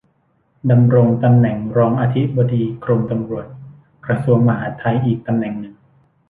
[0.71, 3.47] ดำรงตำแหน่งรองอธิบดีกรมตำรวจ
[4.05, 5.75] กระทรวงมหาดไทย อีกตำแหน่งหนึ่ง